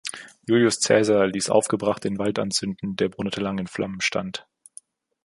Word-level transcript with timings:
Julius 0.47 0.79
Cäsar 0.79 1.27
ließ 1.27 1.51
aufgebracht 1.51 2.03
den 2.05 2.17
Wald 2.17 2.39
anzünden, 2.39 2.95
der 2.95 3.11
Monate 3.17 3.39
lang 3.39 3.59
in 3.59 3.67
Flammen 3.67 4.01
stand. 4.01 4.47